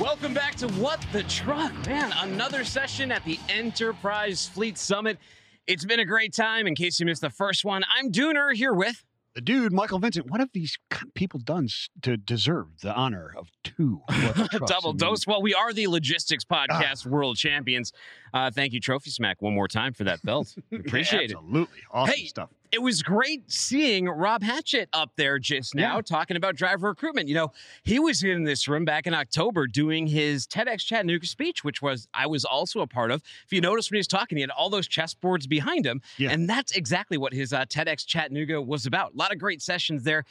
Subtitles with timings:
[0.00, 1.72] Welcome back to What the Truck.
[1.86, 5.18] Man, another session at the Enterprise Fleet Summit.
[5.66, 6.66] It's been a great time.
[6.66, 9.04] In case you missed the first one, I'm Dooner here with.
[9.34, 10.76] The dude, Michael Vincent, what have these
[11.14, 11.68] people done
[12.02, 14.72] to deserve the honor of two What the Trucks?
[14.72, 15.24] Double dose.
[15.28, 17.92] Well, we are the Logistics Podcast World Champions.
[18.34, 20.56] Uh, thank you, Trophy Smack, one more time for that belt.
[20.72, 21.36] Appreciate it.
[21.36, 21.78] Absolutely.
[21.92, 22.50] Awesome Hey, stuff.
[22.70, 26.02] It was great seeing Rob Hatchett up there just now Yeah.
[26.02, 27.28] talking about driver recruitment.
[27.28, 31.64] You know, he was in this room back in October doing his TEDx Chattanooga speech,
[31.64, 33.22] which was I was also a part of.
[33.46, 36.02] If you notice when he was talking, he had all those chessboards behind him.
[36.18, 36.30] Yeah.
[36.30, 39.14] And that's exactly what his uh, TEDx Chattanooga was about.
[39.14, 40.24] A lot of great sessions there.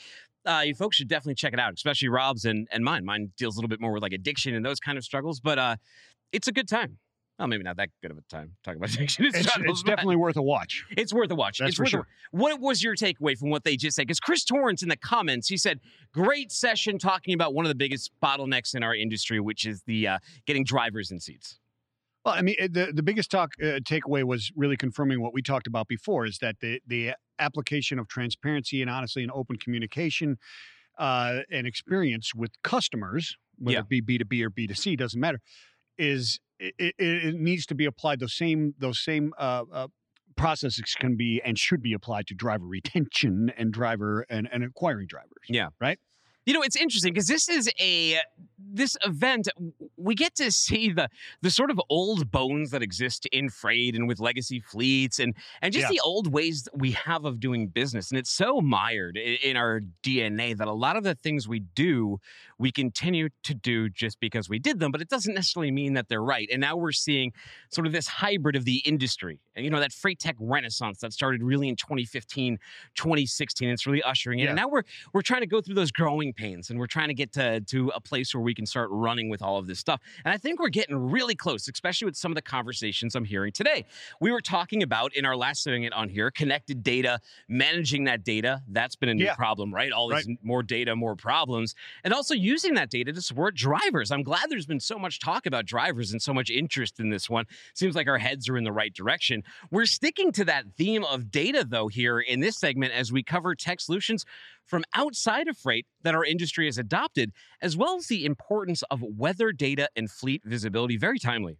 [0.45, 3.03] Uh, you folks should definitely check it out, especially Rob's and, and mine.
[3.03, 5.57] Mine deals a little bit more with like addiction and those kind of struggles, but
[5.59, 5.75] uh,
[6.31, 6.99] it's a good time.
[7.39, 10.15] Well, maybe not that good of a time talking about addiction and It's, it's definitely
[10.15, 10.85] worth a watch.
[10.91, 11.59] it's worth a watch.
[11.59, 12.07] That's it's for worth a- sure.
[12.31, 14.07] what was your takeaway from what they just said?
[14.07, 15.79] Because Chris Torrance in the comments, he said,
[16.13, 20.07] "Great session talking about one of the biggest bottlenecks in our industry, which is the
[20.07, 21.59] uh, getting drivers in seats."
[22.25, 25.67] Well, I mean, the, the biggest talk uh, takeaway was really confirming what we talked
[25.67, 30.37] about before is that the, the application of transparency and honestly and open communication
[30.97, 33.79] uh, and experience with customers, whether Yeah.
[33.81, 35.39] it be B2B or B2C, doesn't matter,
[35.97, 38.19] is it, it, it needs to be applied.
[38.19, 39.87] Those same, those same uh, uh,
[40.35, 45.07] processes can be and should be applied to driver retention and driver and, and acquiring
[45.07, 45.31] drivers.
[45.49, 45.69] Yeah.
[45.79, 45.99] Right?
[46.45, 48.19] You know, it's interesting because this is a
[48.57, 49.49] this event.
[49.97, 51.09] We get to see the
[51.41, 55.73] the sort of old bones that exist in freight and with legacy fleets, and and
[55.73, 55.89] just Yeah.
[55.89, 58.11] the old ways that we have of doing business.
[58.11, 61.59] And it's so mired i- in our DNA that a lot of the things we
[61.59, 62.19] do,
[62.59, 66.09] we continue to do just because we did them, but it doesn't necessarily mean that
[66.09, 66.49] they're right.
[66.51, 67.31] And now we're seeing
[67.69, 71.13] sort of this hybrid of the industry, and you know that freight tech renaissance that
[71.13, 72.57] started really in 2015,
[72.95, 73.69] 2016.
[73.69, 74.49] It's really ushering in, Yeah.
[74.51, 77.13] and now we're we're trying to go through those growing pains and we're trying to
[77.13, 80.01] get to, to a place where we can start running with all of this stuff.
[80.25, 83.51] And I think we're getting really close, especially with some of the conversations I'm hearing
[83.51, 83.85] today.
[84.19, 88.61] We were talking about in our last segment on here, connected data, managing that data.
[88.67, 89.35] That's been a new Yeah.
[89.35, 89.91] problem, right?
[89.91, 91.75] All these more data, more problems.
[92.03, 94.09] And also using that data to support drivers.
[94.09, 97.29] I'm glad there's been so much talk about drivers and so much interest in this
[97.29, 97.43] one.
[97.73, 99.43] Seems like our heads are in the right direction.
[99.69, 103.53] We're sticking to that theme of data, though, here in this segment as we cover
[103.53, 104.23] tech solutions
[104.63, 109.03] from outside of freight that our industry has adopted, as well as the importance of
[109.03, 110.95] weather data and fleet visibility.
[110.95, 111.57] Very timely.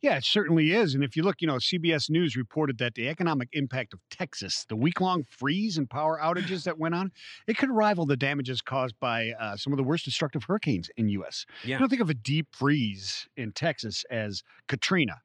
[0.00, 0.94] Yeah, it certainly is.
[0.94, 4.64] And if you look, you know, CBS News reported that the economic impact of Texas,
[4.68, 7.12] the week long freeze and power outages that went on,
[7.46, 11.08] it could rival the damages caused by uh, some of the worst destructive hurricanes in
[11.10, 11.44] U.S.
[11.64, 11.76] Yeah.
[11.76, 15.20] You don't think of a deep freeze in Texas as Katrina.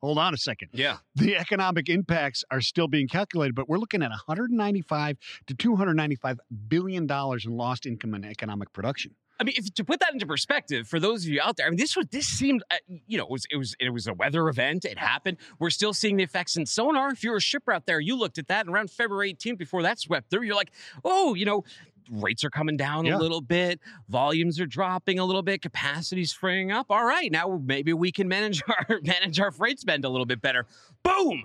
[0.00, 0.70] Hold on a second.
[0.72, 0.98] Yeah.
[1.16, 5.16] The economic impacts are still being calculated, but we're looking at 195
[5.46, 9.14] to 295 billion dollars in lost income and economic production.
[9.40, 11.70] I mean, if, to put that into perspective, for those of you out there, I
[11.70, 14.12] mean, this was this seemed, uh, you know, it was it was it was a
[14.12, 14.84] weather event.
[14.84, 15.38] It happened.
[15.58, 17.10] We're still seeing the effects in sonar.
[17.10, 19.82] If you're a shipper out there, you looked at that and around February 18th, before
[19.82, 20.72] that swept through, you're like,
[21.04, 21.64] oh, you know,
[22.10, 23.16] rates are coming down Yeah.
[23.16, 23.80] a little bit,
[24.10, 26.86] volumes are dropping a little bit, capacity's freeing up.
[26.90, 30.42] All right, now maybe we can manage our manage our freight spend a little bit
[30.42, 30.66] better.
[31.02, 31.44] Boom,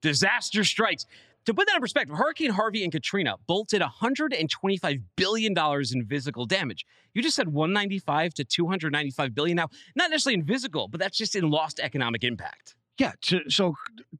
[0.00, 1.06] disaster strikes.
[1.46, 5.54] To put that in perspective, Hurricane Harvey and Katrina bolted $125 billion
[5.92, 6.86] in physical damage.
[7.14, 9.56] You just said 195 to 295 billion.
[9.56, 12.74] Now, not necessarily in physical, but that's just in lost economic impact.
[12.98, 13.74] Yeah, so, so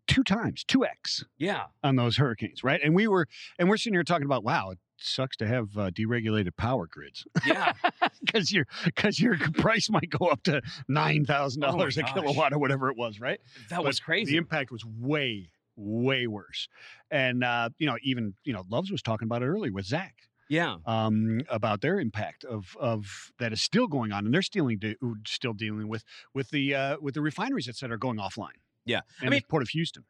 [0.09, 1.25] two times, two X.
[1.39, 1.65] Yeah.
[1.85, 2.81] on those hurricanes, right?
[2.83, 3.29] And we were,
[3.59, 7.25] and we're sitting here talking about, wow, it sucks to have uh, deregulated power grids
[7.47, 7.75] Yeah.
[8.25, 12.59] because your because your price might go up to nine thousand dollars a kilowatt or
[12.59, 13.41] whatever it was, right?
[13.69, 14.33] That But was crazy.
[14.33, 16.69] The impact was way, way worse.
[17.11, 20.15] And uh, you know, even you know, Loves was talking about it earlier with Zach
[20.53, 20.77] yeah.
[20.85, 24.97] um, about their impact of of that is still going on, and they're still de-
[25.27, 26.05] still dealing with
[26.35, 28.61] with the uh, with the refineries that are going offline.
[28.85, 29.01] Yeah.
[29.21, 30.05] I mean- the Port of Houston.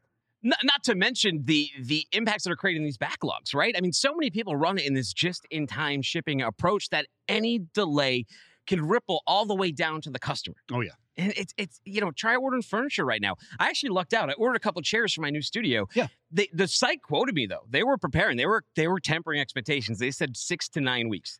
[0.45, 3.73] Not, not to mention the the impacts that are creating these backlogs, right?
[3.77, 7.61] I mean, so many people run in this just in time shipping approach that any
[7.73, 8.25] delay
[8.67, 10.57] can ripple all the way down to the customer.
[10.69, 10.91] Oh yeah.
[11.17, 13.35] And it's it's you know try ordering furniture right now.
[13.59, 14.29] I actually lucked out.
[14.29, 15.87] I ordered a couple chairs for my new studio.
[15.93, 16.07] Yeah.
[16.31, 17.65] They, the site quoted me though.
[17.69, 18.37] They were preparing.
[18.37, 19.99] They were they were tempering expectations.
[19.99, 21.39] They said six to nine weeks.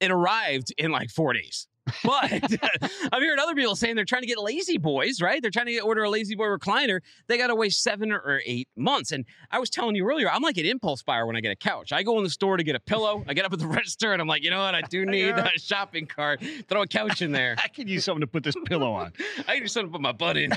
[0.00, 1.68] It arrived in like four days.
[2.04, 2.32] But
[3.12, 5.42] I'm hearing other people saying they're trying to get lazy boys, right?
[5.42, 7.00] They're trying to get, order a lazy boy recliner.
[7.26, 9.12] They got to wait seven or- eight months.
[9.12, 11.56] And I was telling you earlier, I'm like an impulse buyer when I get a
[11.56, 11.92] couch.
[11.92, 13.24] I go in the store to get a pillow.
[13.28, 14.74] I get up at the register and I'm like, you know what?
[14.74, 16.42] I do need a shopping cart.
[16.68, 17.56] Throw a couch in there.
[17.62, 19.12] I could use something to put this pillow on.
[19.48, 20.52] I just something to put my butt in.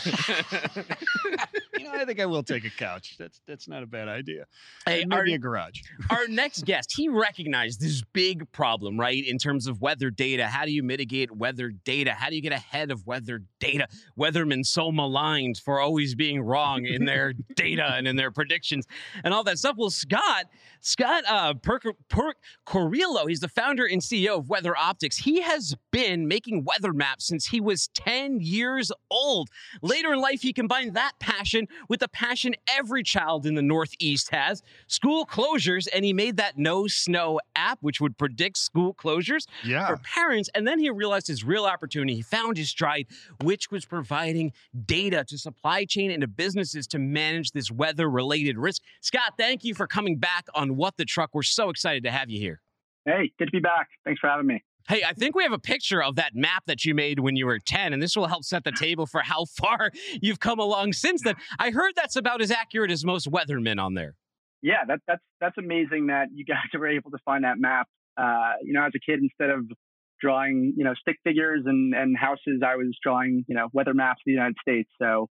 [1.88, 3.16] I think I will take a couch.
[3.18, 4.46] That's that's not a bad idea.
[4.86, 5.82] Hey, And our, a garage.
[6.10, 9.26] our next guest, he recognized this big problem, right?
[9.26, 10.48] In terms of weather data.
[10.48, 12.12] How do you mitigate weather data?
[12.12, 13.88] How do you get ahead of weather data?
[14.18, 18.86] Weathermen so maligned for always being wrong in their data and in their predictions
[19.24, 19.76] and all that stuff.
[19.78, 20.46] Well, Scott,
[20.82, 25.18] Scott uh, Perk, Perk Corillo, he's the founder and CEO of Weather Optics.
[25.18, 29.50] He has been making weather maps since he was 10 years old.
[29.82, 34.30] Later in life, he combined that passion with the passion every child in the Northeast
[34.31, 39.45] has school closures, and he made that No Snow app, which would predict school closures
[39.63, 39.88] Yeah.
[39.88, 40.50] for parents.
[40.56, 42.16] And then he realized his real opportunity.
[42.16, 43.07] He found his stride,
[43.42, 44.54] which was providing
[44.86, 48.81] data to supply chain and to businesses to manage this weather related risk.
[49.01, 51.31] Scott, thank you for coming back on What the Truck.
[51.33, 52.62] We're so excited to have you here.
[53.06, 53.89] Hey, good to be back.
[54.04, 54.63] Thanks for having me.
[54.88, 57.48] Hey, I think we have a picture of that map that you made when you
[57.48, 59.90] were 10, and this will help set the table for how far
[60.22, 61.36] you've come along since then.
[61.58, 64.16] I heard that's about as accurate as most weathermen on there.
[64.62, 67.88] Yeah, that, that's that's amazing that you guys were able to find that map.
[68.18, 69.66] Uh, you know, as a kid, instead of
[70.22, 74.20] drawing you know stick figures and and houses, I was drawing you know weather maps
[74.22, 74.90] of the United States.
[75.02, 75.30] So,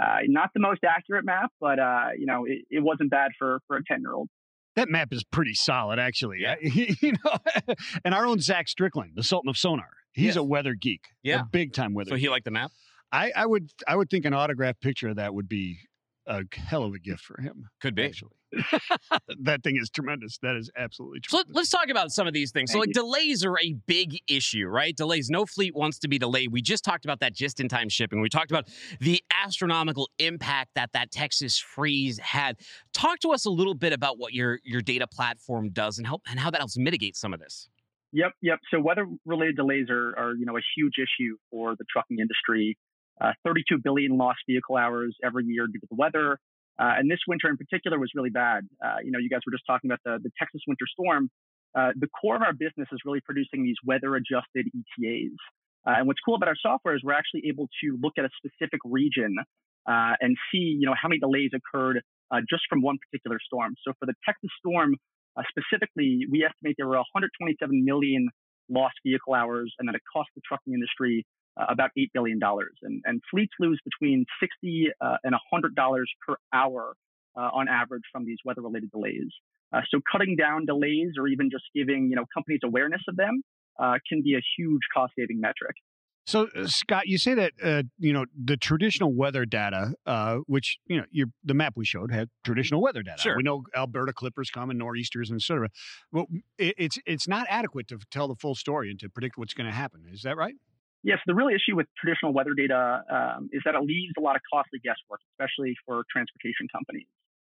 [0.00, 3.60] uh, not the most accurate map, but uh, you know, it, it wasn't bad for
[3.66, 4.28] for a ten year old.
[4.76, 6.38] That map is pretty solid, actually.
[6.40, 6.54] Yeah.
[6.60, 7.36] you know,
[8.04, 10.36] and our own Zach Strickland, the Sultan of Sonar, he's Yes.
[10.36, 11.00] a weather geek.
[11.22, 11.40] Yeah.
[11.40, 12.10] a big time weather.
[12.10, 12.22] So geek.
[12.22, 12.70] he liked the map?
[13.10, 15.78] I, I would I would think an autographed picture of that would be
[16.26, 17.64] a hell of a gift for him.
[17.80, 18.04] Could be.
[18.04, 18.32] Actually,
[19.40, 20.38] that thing is tremendous.
[20.42, 21.48] That is absolutely So tremendous.
[21.54, 22.70] let- let's talk about some of these things.
[22.72, 24.96] So, Thank like, delays are a big issue, right?
[24.96, 25.30] Delays.
[25.30, 26.52] No fleet wants to be delayed.
[26.52, 28.20] We just talked about that just in time shipping.
[28.20, 28.68] We talked about
[29.00, 32.56] the astronomical impact that that Texas freeze had.
[32.92, 36.22] Talk to us a little bit about what your your data platform does and help
[36.28, 37.68] and how that helps mitigate some of this.
[38.12, 38.58] Yep, yep.
[38.72, 42.78] So weather related delays are, are you know a huge issue for the trucking industry.
[43.20, 46.38] Uh, 32 billion lost vehicle hours every year due to the weather.
[46.78, 48.68] Uh, and this winter in particular was really bad.
[48.84, 51.30] Uh, you know, you guys were just talking about the, the Texas winter storm.
[51.74, 55.36] Uh, the core of our business is really producing these weather adjusted ETAs.
[55.86, 58.30] Uh, and what's cool about our software is we're actually able to look at a
[58.36, 59.36] specific region
[59.86, 63.74] uh, and see, you know, how many delays occurred uh, just from one particular storm.
[63.86, 64.96] So for the Texas storm
[65.48, 68.28] specifically, we estimate there were 127 million
[68.68, 71.24] lost vehicle hours, and that it cost the trucking industry
[71.56, 72.40] uh, about $8 billion.
[72.82, 76.94] And, and fleets lose between 60 uh, and $100 per hour
[77.36, 79.32] uh, on average from these weather related delays.
[79.72, 83.42] Uh, so cutting down delays or even just giving you know companies awareness of them
[83.78, 85.76] uh, can be a huge cost saving metric.
[86.26, 90.78] So, uh, Scott, you say that uh, you know the traditional weather data, uh, which
[90.86, 93.20] you know your the map we showed had traditional weather data.
[93.20, 93.36] Sure.
[93.36, 95.68] We know Alberta clippers come and nor'easters and etc.
[96.10, 96.26] Well,
[96.58, 99.68] it, it's it's not adequate to tell the full story and to predict what's going
[99.68, 100.04] to happen.
[100.12, 100.54] Is that right?
[101.02, 104.34] Yes, the real issue with traditional weather data um, is that it leaves a lot
[104.34, 107.06] of costly guesswork, especially for transportation companies.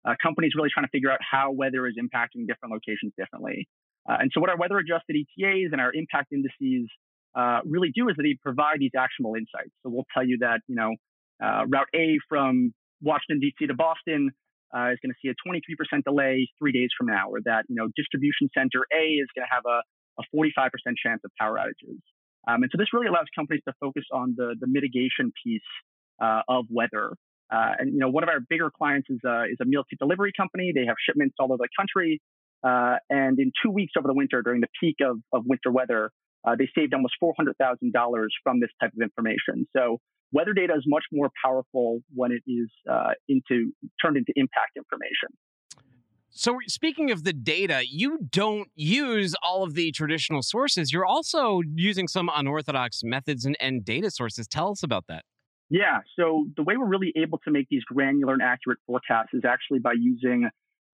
[0.04, 3.66] Uh, companies really trying to figure out how weather is impacting different locations differently.
[4.08, 6.88] Uh, and so, what our weather adjusted ETAs and our impact indices
[7.34, 9.72] uh, really do is that they provide these actionable insights.
[9.82, 10.94] So, we'll tell you that, you know,
[11.42, 13.66] uh, Route A from Washington, D.C.
[13.66, 14.30] to Boston
[14.74, 17.76] uh, is going to see a 23% delay three days from now, or that, you
[17.76, 19.82] know, distribution center A is going to have a,
[20.20, 20.70] a 45%
[21.02, 22.00] chance of power outages.
[22.48, 25.60] Um, and so this really allows companies to focus on the, the mitigation piece
[26.20, 27.12] uh, of weather.
[27.52, 29.98] Uh, and you know, one of our bigger clients is a, is a meal kit
[29.98, 30.72] delivery company.
[30.74, 32.20] They have shipments all over the country.
[32.64, 36.10] Uh, and in two weeks over the winter, during the peak of, of winter weather,
[36.46, 39.66] uh, they saved almost $400,000 from this type of information.
[39.76, 39.98] So
[40.32, 45.28] weather data is much more powerful when it is uh, into turned into impact information.
[46.30, 50.92] So, speaking of the data, you don't use all of the traditional sources.
[50.92, 54.46] You're also using some unorthodox methods and, and data sources.
[54.46, 55.24] Tell us about that.
[55.70, 55.98] Yeah.
[56.18, 59.80] So the way we're really able to make these granular and accurate forecasts is actually
[59.80, 60.48] by using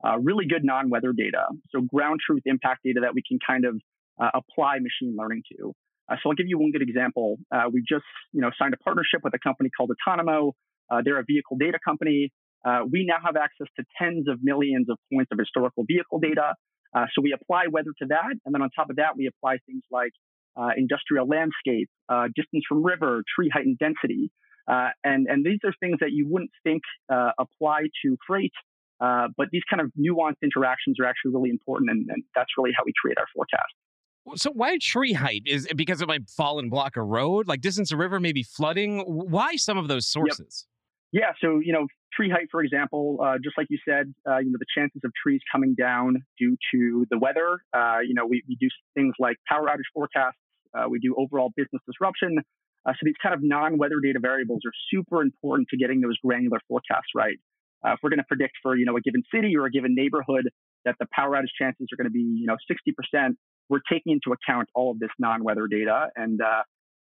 [0.05, 1.47] uh, really good non-weather data.
[1.71, 3.81] So ground truth impact data that we can kind of
[4.21, 5.73] uh, apply machine learning to.
[6.09, 7.37] Uh, so I'll give you one good example.
[7.55, 10.53] Uh, we just, you know, signed a partnership with a company called Otonomo.
[10.91, 12.31] Uh, they're a vehicle data company.
[12.65, 16.55] Uh, we now have access to tens of millions of points of historical vehicle data.
[16.95, 19.59] Uh, so we apply weather to that, and then on top of that, we apply
[19.67, 20.13] things like
[20.57, 24.31] uh, industrial landscape, uh, distance from river, tree height and density.
[24.69, 28.53] Uh, and, and these are things that you wouldn't think uh, apply to freight,
[29.01, 32.71] uh, but these kind of nuanced interactions are actually really important, and, and that's really
[32.77, 34.41] how we create our forecast.
[34.41, 35.43] So, why tree height?
[35.45, 37.47] Is it because it might fall and block a road?
[37.47, 39.01] Like distance of river, maybe flooding?
[39.01, 40.67] Why some of those sources?
[41.13, 44.51] Yeah, so you know, tree height, for example, uh, just like you said, uh, you
[44.51, 47.59] know, the chances of trees coming down due to the weather.
[47.73, 50.39] Uh, you know, we, we do things like power outage forecasts.
[50.77, 52.39] Uh, we do overall business disruption.
[52.87, 56.59] Uh, so these kind of non-weather data variables are super important to getting those granular
[56.69, 57.37] forecasts right.
[57.85, 59.95] Uh, if we're going to predict for you know a given city or a given
[59.95, 60.49] neighborhood
[60.85, 63.31] that the power outage chances are going to be you know 60%,
[63.69, 66.41] we're taking into account all of this non-weather data, and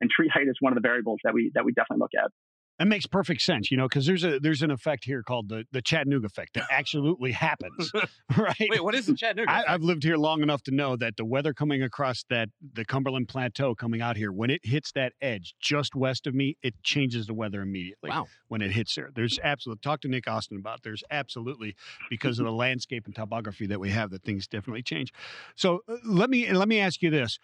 [0.00, 2.30] and tree height is one of the variables that we that we definitely look at.
[2.78, 5.64] That makes perfect sense, you know, because there's a there's an effect here called the
[5.70, 7.92] the Chattanooga effect that absolutely happens,
[8.36, 8.56] right?
[8.68, 9.50] Wait, what is the Chattanooga?
[9.50, 12.84] I, I've lived here long enough to know that the weather coming across that the
[12.84, 16.74] Cumberland Plateau coming out here, when it hits that edge just west of me, it
[16.82, 18.10] changes the weather immediately.
[18.10, 18.26] wow.
[18.48, 20.82] When it hits there, there's absolutely talk to Nick Austin about.
[20.82, 21.76] There's absolutely
[22.10, 25.12] because of the landscape and topography that we have that things definitely change.
[25.54, 27.38] So uh, let me let me ask you this: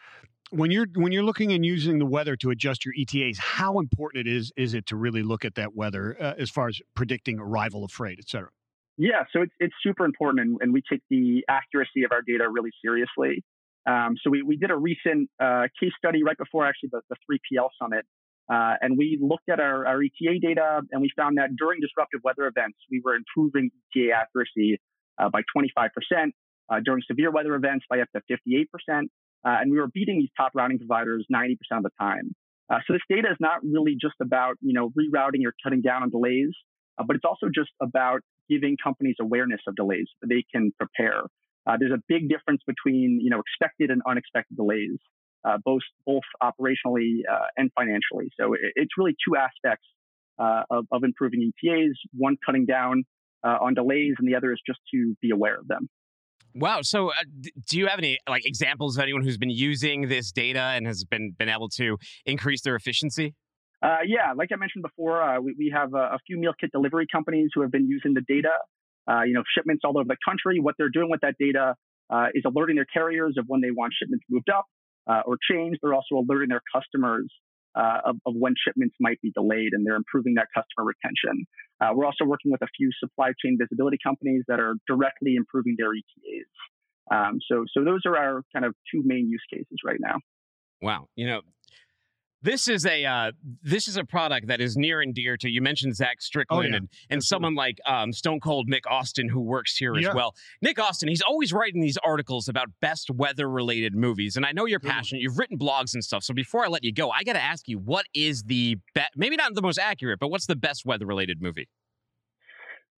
[0.51, 4.27] when you're when you're looking and using the weather to adjust your ETAs, how important
[4.27, 7.39] it is is it to really look at that weather uh, as far as predicting
[7.39, 8.51] arrival of freight, et cetera?
[8.97, 12.49] Yeah, so it's, it's super important, and, and we take the accuracy of our data
[12.51, 13.43] really seriously.
[13.87, 17.17] Um, so we, we did a recent uh, case study right before actually the, the
[17.31, 18.05] 3PL summit,
[18.53, 22.21] uh, and we looked at our, our ETA data, and we found that during disruptive
[22.25, 24.79] weather events, we were improving ETA accuracy
[25.19, 25.89] uh, by 25%,
[26.69, 29.05] uh, during severe weather events by up to 58%,
[29.45, 32.35] uh, and we were beating these top routing providers 90% of the time.
[32.71, 36.03] Uh, so this data is not really just about you know rerouting or cutting down
[36.03, 36.51] on delays,
[36.99, 41.23] uh, but it's also just about giving companies awareness of delays so they can prepare.
[41.67, 44.99] Uh, there's a big difference between you know expected and unexpected delays,
[45.45, 48.31] uh, both both operationally uh, and financially.
[48.39, 49.87] So it, it's really two aspects
[50.39, 53.03] of, of improving ETAs: one cutting down
[53.43, 55.89] on delays, and the other is just to be aware of them.
[56.55, 56.81] Wow.
[56.83, 57.15] So, uh,
[57.69, 61.05] do you have any like examples of anyone who's been using this data and has
[61.05, 63.35] been been able to increase their efficiency?
[63.83, 66.71] Uh, yeah, like I mentioned before, uh, we, we have a, a few meal kit
[66.73, 68.53] delivery companies who have been using the data.
[69.11, 70.61] Uh, you know, shipments all over the country.
[70.61, 71.75] What they're doing with that data
[72.11, 74.67] uh, is alerting their carriers of when they want shipments moved up
[75.09, 75.81] uh, or changed.
[75.83, 77.33] They're also alerting their customers
[77.75, 81.47] of, of when shipments might be delayed, and they're improving that customer retention.
[81.81, 85.77] Uh, we're also working with a few supply chain visibility companies that are directly improving
[85.79, 86.47] their ETAs.
[87.11, 90.19] Um, so, so those are our kind of two main use cases right now.
[90.83, 91.09] Wow.
[91.17, 91.41] You know,
[92.43, 93.33] this is a uh,
[93.63, 96.71] this is a product that is near and dear to you mentioned Zach Strickland Oh,
[96.71, 96.77] yeah.
[96.77, 100.09] and and someone like um, Stone Cold Nick Austin who works here Yeah.
[100.09, 100.35] as well.
[100.63, 104.67] Nick Austin, he's always writing these articles about best weather related movies, and I know
[104.67, 105.21] you're passionate.
[105.23, 106.23] You've written blogs and stuff.
[106.25, 109.01] So before I let you go, I got to ask you, what is the be-
[109.17, 111.69] maybe not the most accurate, but what's the best weather related movie?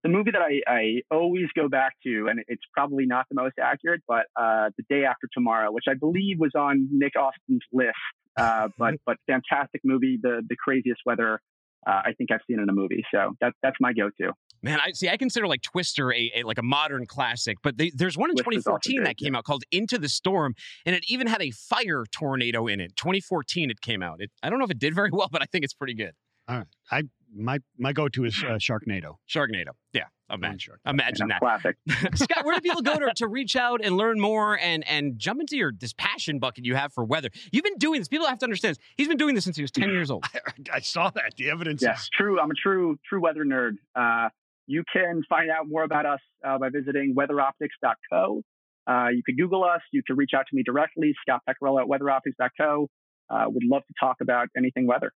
[0.04, 3.54] the movie that I, I always go back to, and it's probably not the most
[3.62, 7.94] accurate, but uh, The Day After Tomorrow, which I believe was on Nick Austin's list,
[8.36, 11.40] uh, but but fantastic movie, the the craziest weather
[11.86, 13.04] uh, I think I've seen in a movie.
[13.12, 14.32] So that that's my go-to.
[14.62, 15.08] Man, I see.
[15.08, 18.36] I consider like Twister a, a like a modern classic, but they, there's one in
[18.36, 20.54] Twister's 2014 great, that came out called Into the Storm,
[20.86, 22.94] and it even had a fire tornado in it.
[22.96, 24.20] 2014, it came out.
[24.20, 26.12] It, I don't know if it did very well, but I think it's pretty good.
[26.48, 27.02] All right, I
[27.34, 29.16] my my go to is uh, Sharknado.
[29.28, 30.80] Sharknado, yeah, Going imagine, Shark.
[30.86, 31.40] imagine You know, that.
[31.40, 31.76] classic.
[32.16, 35.40] Scott, where do people go to, to reach out and learn more and and jump
[35.40, 37.28] into your this passion bucket you have for weather?
[37.52, 38.08] You've been doing this.
[38.08, 38.76] People have to understand.
[38.76, 38.84] This.
[38.96, 40.24] He's been doing this since he was 10 years old.
[40.72, 41.34] I saw that.
[41.36, 41.82] The evidence.
[41.82, 42.40] Yes, true.
[42.40, 43.72] I'm a true true weather nerd.
[43.94, 44.28] Uh,
[44.66, 48.42] you can find out more about us uh, by visiting weatheroptics.co.
[48.86, 49.80] Uh, you could Google us.
[49.92, 52.88] You could reach out to me directly, Scott Pecoriello at weatheroptics.co.
[53.30, 55.12] Uh, would love to talk about anything weather.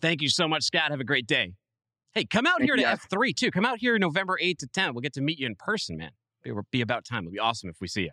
[0.00, 0.90] Thank you so much, Scott.
[0.90, 1.54] Have a great day.
[2.14, 2.98] Hey, come out here to guys.
[3.12, 3.50] F3 too.
[3.50, 4.94] Come out here November 8 to 10.
[4.94, 6.10] We'll get to meet you in person, man.
[6.44, 7.24] It'll be about time.
[7.24, 8.10] It'll be awesome if we see you.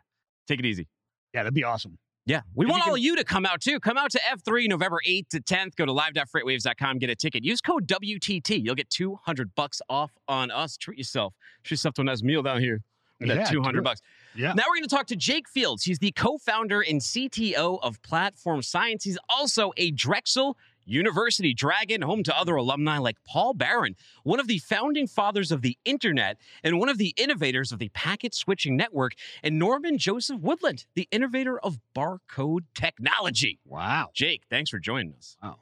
[0.48, 0.88] Take it easy.
[1.34, 1.98] Yeah, that'd be awesome.
[2.28, 2.42] Yeah.
[2.56, 3.80] We If want you all can- of you to come out too.
[3.80, 5.76] Come out to F3 November 8th to 10th.
[5.76, 7.44] Go to live.freightwaves.com, get a ticket.
[7.44, 8.64] Use code WTT.
[8.64, 10.76] You'll get 200 bucks off on us.
[10.78, 11.34] Treat yourself.
[11.64, 12.82] Treat yourself to a nice meal down here.
[13.20, 14.02] with That Yeah, 200 bucks.
[14.36, 14.54] Yeah.
[14.54, 15.84] Now we're going to talk to Jake Fields.
[15.84, 19.04] He's the co-founder and CTO of Platform Science.
[19.06, 24.48] He's also a Drexel University Dragon, home to other alumni like Paul Baran, one of
[24.48, 28.78] the founding fathers of the internet and one of the innovators of the packet switching
[28.78, 29.14] network,
[29.44, 33.60] and Norman Joseph Woodland, the innovator of barcode technology.
[33.66, 34.10] Wow.
[34.14, 35.38] Jake, thanks for joining us.
[35.42, 35.58] Wow.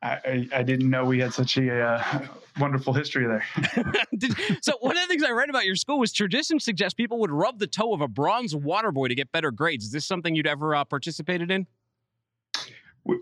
[0.00, 2.26] I, I, I didn't know we had such a uh,
[2.60, 3.44] wonderful history there.
[4.16, 7.18] Did- so one of the things I read about your school was tradition suggests people
[7.18, 9.86] would rub the toe of a bronze water boy to get better grades.
[9.86, 11.66] Is this something you'd ever uh, participated in?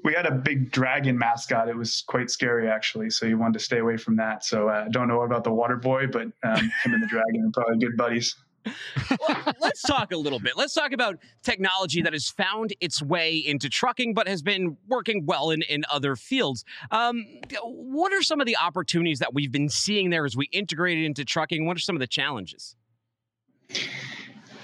[0.02, 1.69] We, had a big dragon mascot.
[1.69, 3.11] It was quite scary, actually.
[3.11, 4.45] So you wanted to stay away from that.
[4.45, 7.45] So uh, I don't know about the water boy, but um, him and the dragon
[7.47, 8.35] are probably good buddies.
[9.28, 10.57] well, let's talk a little bit.
[10.57, 15.25] Let's talk about technology that has found its way into trucking, but has been working
[15.25, 16.64] well in, in other fields.
[16.90, 17.25] Um,
[17.62, 21.05] what are some of the opportunities that we've been seeing there as we integrate it
[21.05, 21.66] into trucking?
[21.66, 22.75] What are some of the challenges?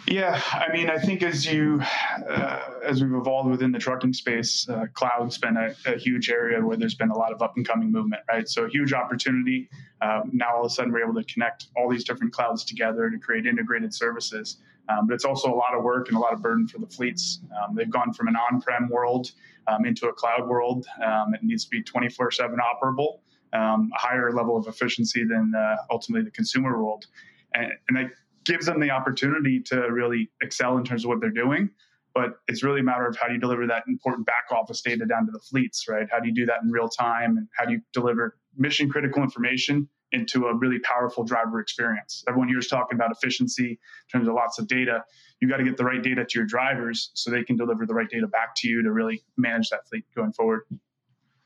[0.07, 1.81] Yeah, I mean, I think as you
[2.29, 6.61] uh, as we've evolved within the trucking space, uh, cloud's been a, a, huge area
[6.61, 8.49] where there's been a lot of up and coming movement, right?
[8.49, 9.71] So a huge opportunity.
[10.01, 13.11] Uh, now all of a sudden we're able to connect all these different clouds together
[13.11, 14.59] to create integrated services.
[14.89, 16.87] Um, but it's also a lot of work and a lot of burden for the
[16.87, 17.41] fleets.
[17.57, 19.31] Um, they've gone from an on-prem world
[19.69, 20.87] um, into a cloud world.
[21.05, 23.21] Um, it needs to be 24/7 operable,
[23.53, 27.07] um, a higher level of efficiency than uh, ultimately the consumer world,
[27.55, 28.11] and, and I
[28.45, 31.71] gives them the opportunity to really excel in terms of what they're doing.
[32.15, 35.07] But it's really a matter of how do you deliver that important back office data
[35.07, 36.07] down to the fleets, right?
[36.11, 37.39] How do you do that in real time?
[37.39, 42.23] And how do you deliver mission critical information into a really powerful driver experience?
[42.29, 43.79] Everyone here is talking about efficiency in
[44.13, 45.03] terms of lots of data.
[45.41, 47.95] You got to get the right data to your drivers so they can deliver the
[47.95, 50.65] right data back to you to really manage that fleet going forward.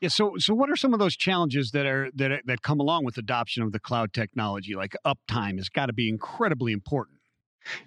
[0.01, 0.09] Yeah.
[0.09, 3.17] So, so what are some of those challenges that are that that come along with
[3.17, 4.75] adoption of the cloud technology?
[4.75, 7.17] Like uptime has got to be incredibly important.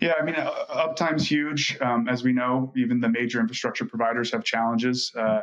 [0.00, 1.78] Yeah, I mean, uh, uptime's huge.
[1.80, 5.12] Um, as we know, even the major infrastructure providers have challenges.
[5.16, 5.40] Uh,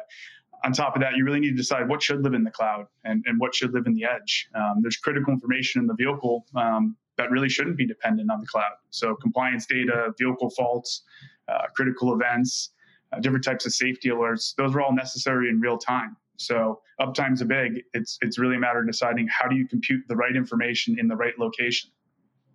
[0.64, 2.86] on top of that, you really need to decide what should live in the cloud
[3.04, 4.50] and, and what should live in the edge.
[4.56, 8.48] Um, there's critical information in the vehicle um, that really shouldn't be dependent on the
[8.48, 8.74] cloud.
[8.90, 11.04] So, compliance data, vehicle faults,
[11.48, 12.72] uh, critical events,
[13.14, 16.18] uh, different types of safety alerts, those are all necessary in real time.
[16.38, 17.82] So uptime's a big.
[17.94, 21.08] It's it's really a matter of deciding how do you compute the right information in
[21.08, 21.92] the right location.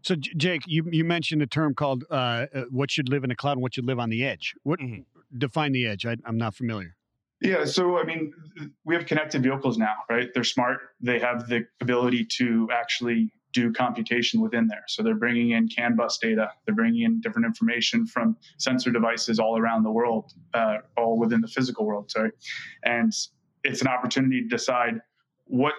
[0.02, 3.36] So Jake, you you mentioned a term called uh, uh, what should live in the
[3.36, 4.54] cloud and what should live on the edge.
[4.62, 5.02] What mm-hmm.
[5.38, 6.06] define the edge?
[6.06, 6.96] I, I'm not familiar.
[7.40, 8.32] Yeah, so I mean,
[8.84, 10.28] we have connected vehicles now, right?
[10.32, 10.78] They're smart.
[11.00, 14.84] They have the ability to actually do computation within there.
[14.88, 16.50] So they're bringing in CAN bus data.
[16.64, 21.40] They're bringing in different information from sensor devices all around the world, uh, all within
[21.40, 22.10] the physical world.
[22.10, 22.30] Sorry,
[22.84, 23.12] and
[23.64, 25.00] it's an opportunity to decide
[25.46, 25.74] what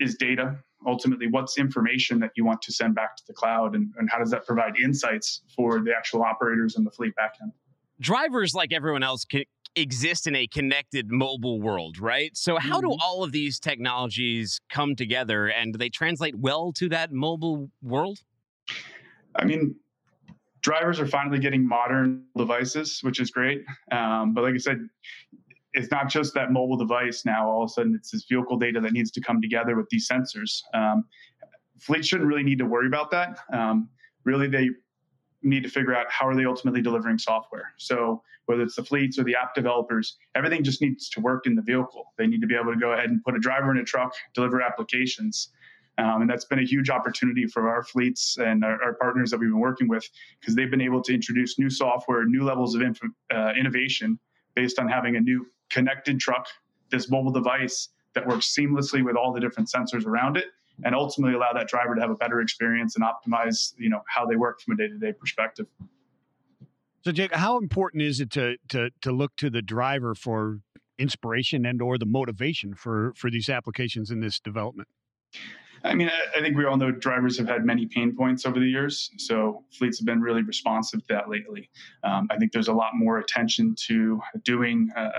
[0.00, 3.92] is data ultimately what's information that you want to send back to the cloud and,
[3.98, 7.50] and how does that provide insights for the actual operators and the fleet backend?
[8.00, 9.44] Drivers like everyone else can
[9.76, 12.36] exist in a connected mobile world right?
[12.36, 12.90] So how mm-hmm.
[12.90, 17.70] do all of these technologies come together and do they translate well to that mobile
[17.82, 18.20] world?
[19.36, 19.76] I mean
[20.60, 23.64] drivers are finally getting modern devices which is great.
[23.90, 24.88] Um, but like i said
[25.74, 27.50] it's not just that mobile device now.
[27.50, 30.08] All of a sudden, it's this vehicle data that needs to come together with these
[30.08, 30.62] sensors.
[30.72, 31.04] Um,
[31.78, 33.40] fleets shouldn't really need to worry about that.
[33.52, 33.88] Um,
[34.24, 34.70] really, they
[35.42, 37.74] need to figure out how are they ultimately delivering software.
[37.76, 41.54] So whether it's the fleets or the app developers, everything just needs to work in
[41.54, 42.04] the vehicle.
[42.16, 44.14] They need to be able to go ahead and put a driver in a truck,
[44.34, 45.50] deliver applications.
[45.98, 49.38] Um, and that's been a huge opportunity for our fleets and our, our partners that
[49.38, 50.08] we've been working with
[50.40, 53.00] because they've been able to introduce new software, new levels of inf-
[53.32, 54.18] uh, innovation
[54.54, 56.46] based on having a new connected truck,
[56.90, 60.46] this mobile device that works seamlessly with all the different sensors around it
[60.84, 64.24] and ultimately allow that driver to have a better experience and optimize you know how
[64.24, 65.66] they work from a day-to-day perspective
[67.04, 70.60] so jake how important is it to to to look to the driver for
[70.98, 74.88] inspiration and or the motivation for for these applications in this development
[75.86, 78.66] I mean, I, think we all know drivers have had many pain points over the
[78.66, 79.10] years.
[79.18, 81.68] So fleets have been really responsive to that lately.
[82.02, 85.10] Um, I think there's a lot more attention to doing uh,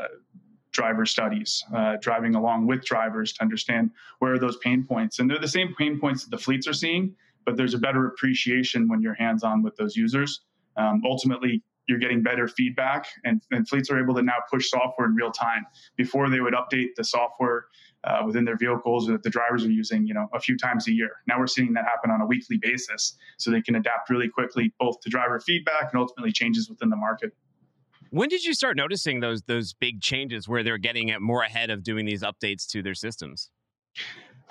[0.76, 5.20] driver studies, uh, driving along with drivers to understand where are those pain points.
[5.20, 8.06] And they're the same pain points that the fleets are seeing, but there's a better
[8.08, 10.42] appreciation when you're hands on with those users.
[10.78, 15.08] Um, ultimately, you're getting better feedback, and, and, fleets are able to now push software
[15.08, 15.66] in real time.
[15.96, 17.66] Before they would update the software
[18.04, 20.94] uh, within their vehicles that the drivers are using, you know, a few times a
[20.94, 21.12] year.
[21.28, 24.74] Now we're seeing that happen on a weekly basis, so they can adapt really quickly,
[24.80, 27.34] both to driver feedback and ultimately changes within the market.
[28.16, 31.70] When did you start noticing those those big changes where they're getting it more ahead
[31.70, 33.50] of doing these updates to their systems?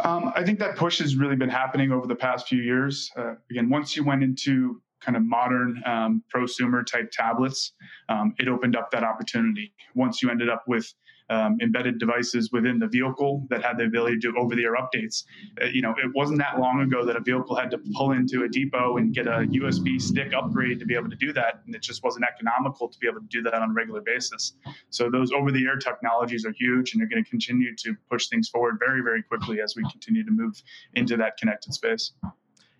[0.00, 3.10] Um, I think that push has really been happening over the past few years.
[3.16, 7.72] Uh, again, once you went into kind of modern um, prosumer type tablets,
[8.10, 9.72] um, it opened up that opportunity.
[9.94, 10.92] Once you ended up with
[11.30, 15.24] um, embedded devices within the vehicle that had the ability to do over-the-air updates.
[15.60, 18.44] Uh, you know, it wasn't that long ago that a vehicle had to pull into
[18.44, 21.74] a depot and get a USB stick upgrade to be able to do that, and
[21.74, 24.54] it just wasn't economical to be able to do that on a regular basis.
[24.90, 28.78] So those over-the-air technologies are huge, and they're going to continue to push things forward
[28.78, 30.62] very, very quickly as we continue to move
[30.94, 32.12] into that connected space.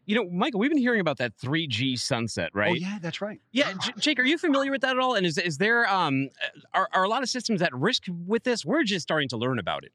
[0.06, 2.72] You know, Michael, we've been hearing about that 3G sunset, oh, right?
[2.72, 3.40] Oh yeah, that's right.
[3.52, 5.14] Yeah, J- Jake, are you familiar with that at all?
[5.14, 6.28] And is is there um
[6.72, 8.64] are are a lot of systems at risk with this?
[8.64, 9.92] We're just starting to learn about it.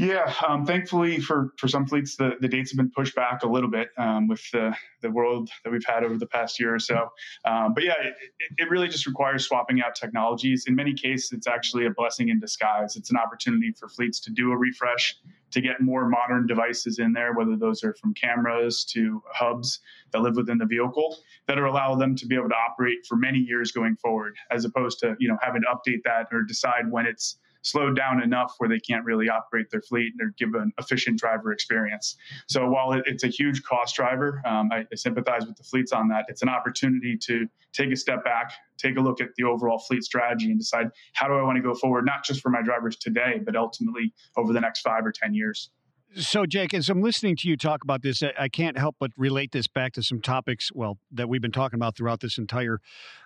[0.00, 3.46] Yeah, um, thankfully for for some fleets, the, the dates have been pushed back a
[3.46, 6.78] little bit um, with the the world that we've had over the past year or
[6.78, 7.10] so.
[7.44, 8.14] Um, but yeah, it,
[8.56, 10.64] it really just requires swapping out technologies.
[10.66, 12.96] In many cases, it's actually a blessing in disguise.
[12.96, 15.18] It's an opportunity for fleets to do a refresh,
[15.50, 19.80] to get more modern devices in there, whether those are from cameras to hubs
[20.12, 23.38] that live within the vehicle that allow them to be able to operate for many
[23.38, 27.04] years going forward, as opposed to you know having to update that or decide when
[27.04, 31.18] it's slowed down enough where they can't really operate their fleet or give an efficient
[31.18, 32.16] driver experience.
[32.48, 35.92] So while it, it's a huge cost driver, um, I, I, sympathize with the fleets
[35.92, 36.26] on that.
[36.28, 40.02] It's an opportunity to take a step back, take a look at the overall fleet
[40.02, 42.96] strategy, and decide how do I want to go forward, not just for my drivers
[42.96, 45.70] today, but ultimately over the next five or ten years.
[46.16, 49.52] So, Jake, as I'm listening to you talk about this, I can't help but relate
[49.52, 52.80] this back to some topics, well, that we've been talking about throughout this entire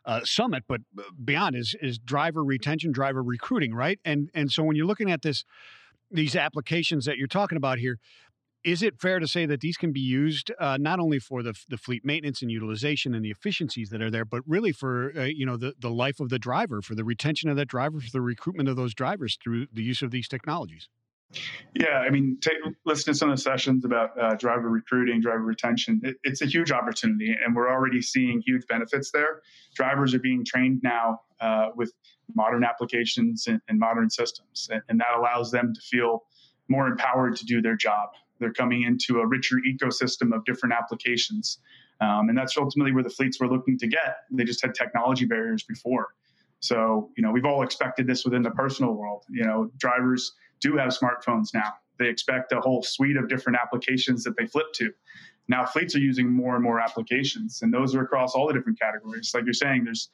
[0.05, 3.99] uh, summit, but uh, beyond is is driver retention, driver recruiting, right?
[4.05, 5.45] And and so when you're looking at this,
[6.11, 7.99] these applications that you're talking about here,
[8.65, 11.55] is it fair to say that these can be used uh, not only for the
[11.71, 15.23] the fleet maintenance and utilization and the efficiencies that are there, but really for uh,
[15.23, 18.11] you know the the life of the driver, for the retention of that driver, for
[18.11, 20.91] the recruitment of those drivers through the use of these technologies?
[21.75, 25.43] Yeah, I mean, take, listen to some of the sessions about uh, driver recruiting, driver
[25.43, 26.01] retention.
[26.05, 29.43] It, it's a huge opportunity, and we're already seeing huge benefits there.
[29.75, 31.93] Drivers are being trained now uh, with
[32.35, 36.23] modern applications and, and modern systems, and, and, that allows them to feel
[36.69, 38.11] more empowered to do their job.
[38.39, 41.59] They're coming into a richer ecosystem of different applications,
[42.01, 44.19] um, and that's ultimately where the fleets were looking to get.
[44.31, 46.15] They just had technology barriers before.
[46.61, 49.25] So, you know, we've all expected this within the personal world.
[49.29, 50.33] You know, drivers
[50.65, 51.75] do have smartphones now.
[51.99, 54.91] They expect a whole suite of different applications that they flip to.
[55.47, 58.81] Now, fleets are using more and more applications, and those are across all the different
[58.81, 59.33] categories.
[59.35, 60.09] Like you're saying, there's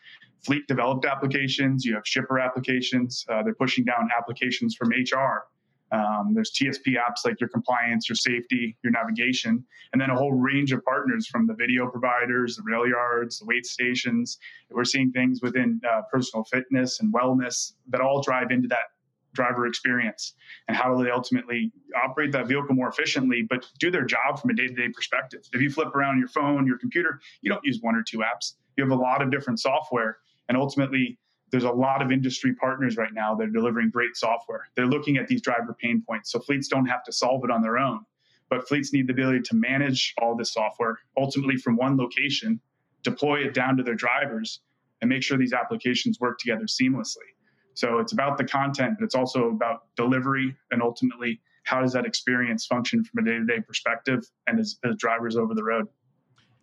[0.44, 5.46] fleet developed applications, you have shipper applications, uh, they're pushing down applications from HR.
[5.92, 10.32] Um, there's TSP apps like your compliance, your safety, your navigation, and then a whole
[10.32, 14.38] range of partners from the video providers, the rail yards, the weight stations.
[14.70, 18.90] We're seeing things within uh, personal fitness and wellness that all drive into that
[19.32, 20.34] driver experience
[20.68, 21.72] and how do they ultimately
[22.04, 25.40] operate that vehicle more efficiently but do their job from a day-to-day perspective.
[25.52, 28.54] If you flip around your phone your computer you don't use one or two apps.
[28.76, 31.18] You have a lot of different software and ultimately
[31.50, 34.68] there's a lot of industry partners right now that are delivering great software.
[34.76, 37.62] They're looking at these driver pain points so fleets don't have to solve it on
[37.62, 38.04] their own
[38.50, 42.60] but fleets need the ability to manage all this software ultimately from one location
[43.02, 44.60] deploy it down to their drivers
[45.00, 47.30] and make sure these applications work together seamlessly
[47.74, 52.04] so it's about the content, but it's also about delivery and ultimately how does that
[52.04, 55.86] experience function from a day to day perspective and as, as drivers over the road.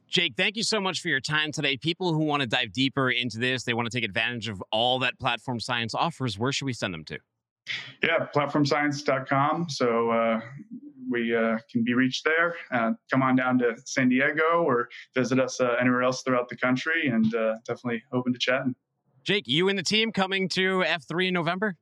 [0.09, 1.75] Jake, thank you so much for your time today.
[1.75, 4.99] People who want to dive deeper into this, they want to take advantage of all
[4.99, 6.39] that Platform Science offers.
[6.39, 7.19] Where should we send them to?
[8.01, 9.69] Yeah, platformscience.com.
[9.69, 10.39] So uh,
[11.09, 12.55] we uh, can be reached there.
[12.71, 16.55] Uh, come on down to San Diego or visit us uh, anywhere else throughout the
[16.55, 18.75] country and uh, definitely open to chatting.
[19.27, 21.75] Jake, you and the team coming to F3 in November?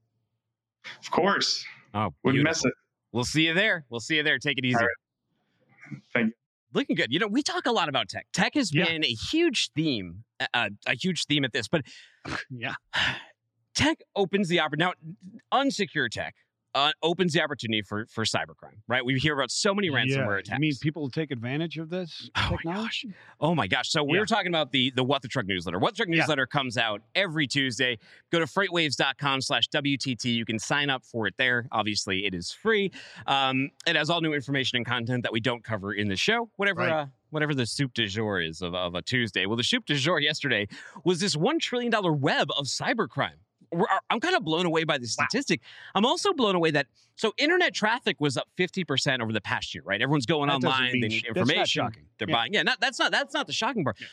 [1.00, 1.64] Of course.
[1.94, 2.74] Oh, wouldn't miss it.
[3.12, 3.86] We'll see you there.
[3.88, 4.40] We'll see you there.
[4.40, 4.84] Take it easy.
[6.12, 6.34] Thank you.
[6.74, 7.14] Looking good.
[7.14, 8.26] You know, we talk a lot about tech.
[8.34, 8.86] Tech has yeah.
[8.86, 10.24] been a huge theme,
[10.56, 11.84] uh, a huge theme at this, but
[12.50, 12.74] yeah,
[13.76, 14.98] tech opens the opportunity.
[15.52, 16.34] Now, unsecure tech
[16.76, 19.04] uh, opens the opportunity for for cybercrime, right?
[19.04, 20.40] We hear about so many ransomware yeah.
[20.40, 20.50] attacks.
[20.50, 22.58] You mean people take advantage of this oh?
[22.66, 23.06] My gosh.
[23.40, 23.90] Oh my gosh!
[23.90, 25.80] So we were talking about the the What the Truck newsletter.
[25.80, 26.58] What the Truck newsletter yeah.
[26.58, 27.98] comes out every Tuesday.
[28.32, 30.26] Go to freightwaves.com/wtt.
[30.26, 31.68] You can sign up for it there.
[31.72, 32.92] Obviously, it is free.
[33.26, 36.50] Um, it has all new information and content that we don't cover in the show.
[36.58, 36.82] Whatever.
[36.82, 36.92] Right.
[36.92, 39.46] Uh, whatever the soup du jour is of, of a Tuesday.
[39.46, 40.70] Well, the soup du jour yesterday
[41.04, 43.40] was this $1 trillion web of cybercrime.
[44.10, 45.62] I'm kind of blown away by the statistic.
[45.62, 46.00] Wow.
[46.00, 49.84] I'm also blown away that so internet traffic was up 50% over the past year,
[49.86, 50.02] right?
[50.02, 51.90] Everyone's going that online, they need information.
[52.18, 52.36] They're yeah.
[52.36, 52.54] buying.
[52.54, 53.98] Yeah, not, that's not that's not the shocking part.
[54.00, 54.08] Yeah.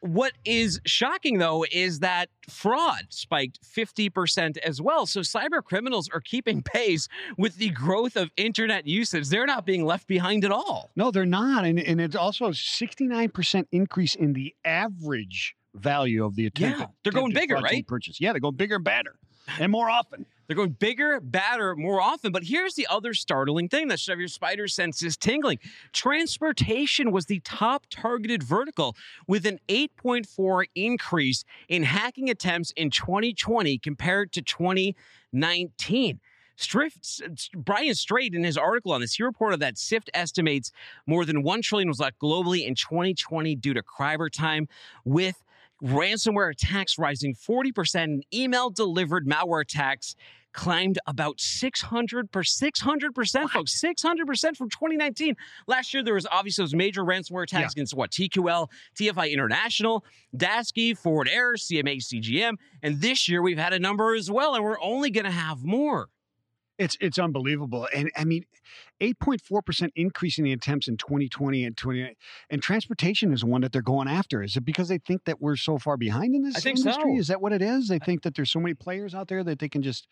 [0.00, 5.06] What is shocking though is that fraud spiked 50% as well.
[5.06, 9.28] So cyber criminals are keeping pace with the growth of internet usage.
[9.28, 10.90] They're not being left behind at all.
[10.94, 11.64] No, they're not.
[11.64, 16.80] And, and it's also a 69% increase in the average value of the attempt.
[16.80, 17.86] Yeah, they're going bigger, right?
[17.86, 18.20] Purchase.
[18.20, 19.16] Yeah, they're going bigger and badder,
[19.58, 20.26] and more often.
[20.46, 22.32] They're going bigger, badder, more often.
[22.32, 25.58] But here's the other startling thing that should have your spider senses tingling.
[25.92, 33.76] Transportation was the top targeted vertical with an 8.4 increase in hacking attempts in 2020
[33.76, 36.18] compared to 2019.
[36.56, 37.22] Strift,
[37.54, 40.72] Brian Straight, in his article on this, he reported that SIFT estimates
[41.06, 44.66] more than 1 trillion was left globally in 2020 due to cyber time
[45.04, 45.40] with
[45.82, 50.16] Ransomware attacks rising 40%, and email delivered malware attacks
[50.52, 55.36] climbed about 600 per 600% folks 600% from 2019
[55.66, 60.04] last year there was obviously those major ransomware attacks against what tql tfi international
[60.36, 64.64] Daseke forward air cma cgm and this year we've had a number as well and
[64.64, 66.08] we're only going to have more
[66.78, 68.44] It's it's unbelievable, and I mean,
[69.00, 72.14] eight point four percent increase in the attempts in twenty twenty and twenty,
[72.50, 74.42] and transportation is one that they're going after.
[74.42, 77.14] Is it because they think that we're so far behind in this I think industry?
[77.14, 77.18] so.
[77.18, 77.88] Is that what it is?
[77.88, 80.06] They think that there's so many players out there that they can just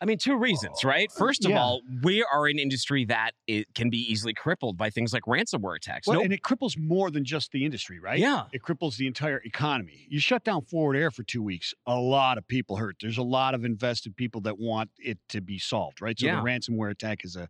[0.00, 1.10] I mean, two reasons, oh, right?
[1.10, 1.60] First of Yeah.
[1.60, 5.76] all, we are an industry that it can be easily crippled by things like ransomware
[5.76, 6.06] attacks.
[6.06, 8.18] well, No- and it cripples more than just the industry, right?
[8.18, 8.44] Yeah.
[8.52, 10.06] it cripples the entire economy.
[10.08, 12.96] You shut down forward air for two weeks, a lot of people hurt.
[13.00, 16.18] There's a lot of invested people that want it to be solved, right?
[16.18, 16.36] So Yeah.
[16.36, 17.48] the ransomware attack is a,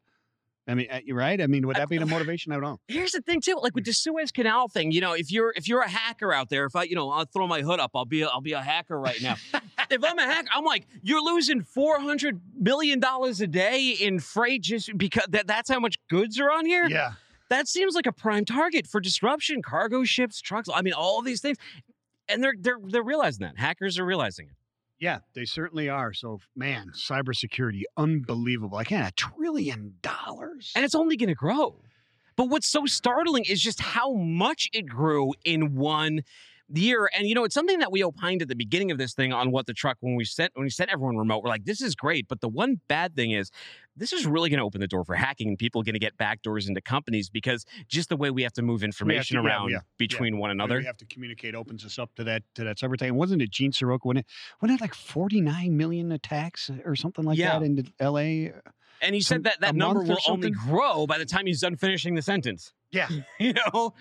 [0.68, 1.40] I mean, you're right.
[1.40, 2.52] I mean, would that be the motivation?
[2.52, 2.81] I don't know.
[2.88, 5.66] Here's the thing too, like with the Suez Canal thing, you know, if you're if
[5.66, 8.04] you're a hacker out there, if I, you know, I'll throw my hood up, I'll
[8.04, 9.37] be a, I'll be a hacker right now.
[9.90, 14.20] if I'm a hacker, I'm like, you're losing four hundred million dollars a day in
[14.20, 16.87] freight just because that, that's how much goods are on here.
[16.87, 17.12] Yeah.
[17.48, 19.62] That seems like a prime target for disruption.
[19.62, 21.57] Cargo ships, trucks, I mean, all these things.
[22.28, 23.59] And they're they're they're realizing that.
[23.59, 24.58] Hackers are realizing it.
[25.00, 26.12] Yeah, they certainly are.
[26.12, 28.78] So, man, cybersecurity, unbelievable.
[28.78, 30.72] I can't, a trillion dollars.
[30.74, 31.80] and it's only going to grow.
[32.37, 36.20] But what's so startling is just how much it grew in one
[36.72, 37.08] year.
[37.16, 39.50] And you know, it's something that we opined at the beginning of this thing on
[39.50, 41.42] what the truck when we sent when we sent everyone remote.
[41.42, 43.50] We're like, this is great, but the one bad thing is
[43.98, 46.16] this is really going to open the door for hacking and people going to get
[46.16, 49.78] backdoors into companies because just the way we have to move information yeah, around yeah,
[49.98, 50.78] between one another.
[50.78, 53.12] We have to communicate opens us up to that to that cyber attack.
[53.12, 54.04] Wasn't it Gene Seroka?
[54.04, 54.26] Wasn't it,
[54.62, 57.58] wasn't it like 49 million attacks or something like Yeah.
[57.58, 58.52] that in LA?
[59.00, 61.76] And he some- said that that number will only grow by the time he's done
[61.76, 62.72] finishing the sentence.
[62.90, 63.08] Yeah.
[63.38, 63.94] you know?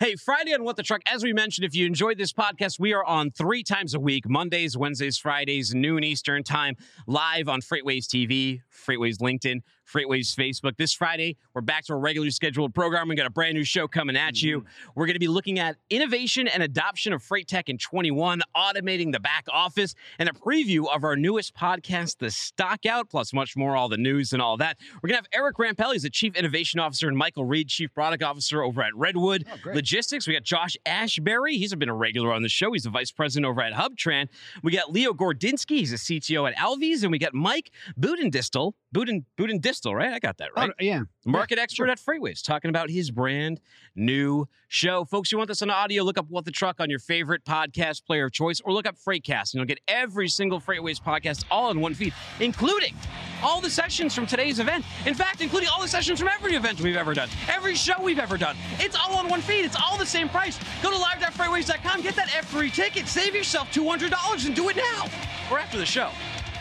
[0.00, 1.02] Hey, Friday on What the Truck.
[1.12, 4.28] As we mentioned, if you enjoyed this podcast, we are on three times a week
[4.28, 6.76] Mondays, Wednesdays, Fridays, noon Eastern time,
[7.08, 9.60] live on FreightWaves TV, FreightWaves LinkedIn,
[9.92, 10.76] FreightWaves Facebook.
[10.76, 13.08] This Friday, we're back to our regularly scheduled program.
[13.08, 14.60] We got a brand new show coming at you.
[14.60, 14.90] Mm-hmm.
[14.94, 19.12] We're going to be looking at innovation and adoption of freight tech in 21, automating
[19.12, 23.56] the back office, and a preview of our newest podcast, The Stock Out, plus much
[23.56, 24.76] more, all the news and all that.
[25.02, 27.92] We're going to have Eric Rampelli, he's the Chief Innovation Officer, and Michael Reed, Chief
[27.94, 29.70] Product Officer over at Redwood Oh.
[29.72, 30.26] Logistics.
[30.26, 31.56] We got Josh Ashbury.
[31.56, 32.72] He's been a regular on the show.
[32.72, 34.28] He's the Vice President over at HubTran.
[34.62, 35.78] We got Leo Gordinsky.
[35.78, 37.02] He's a CTO at Alvys.
[37.02, 38.72] And we got Mike Baudendistel.
[38.94, 40.12] Buden, Baudendistel, right?
[40.12, 40.70] I got that oh, right.
[40.70, 41.02] Oh, yeah.
[41.24, 43.60] Market expert at FreightWaves, talking about his brand
[43.94, 45.04] new show.
[45.04, 46.02] Folks, you want this on audio?
[46.02, 48.96] Look up What the Truck on your favorite podcast player of choice, or look up
[48.96, 52.94] Freightcast, and you'll get every single FreightWaves podcast all in one feed, including
[53.42, 54.84] all the sessions from today's event.
[55.06, 58.18] In fact, including all the sessions from every event we've ever done, every show we've
[58.18, 58.56] ever done.
[58.78, 59.64] It's all on one feed.
[59.64, 60.58] It's all the same price.
[60.82, 65.08] Go to live.freightwaves.com, get that free ticket, save yourself $200, and do it now
[65.50, 66.08] or after the show.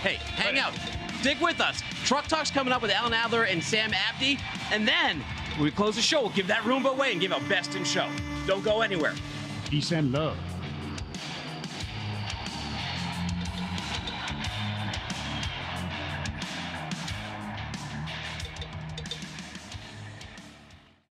[0.01, 0.73] Hey, hang out.
[1.27, 1.81] Stick with us.
[2.05, 4.39] Truck Talk's coming up with Alan Adler and Sam Abdi.
[4.71, 5.21] And then
[5.59, 8.07] we close the show, we'll give that Roomba away and give a best in show.
[8.45, 9.13] Don't go anywhere.
[9.69, 10.37] Peace and love.